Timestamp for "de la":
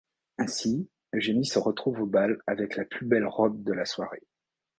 3.61-3.85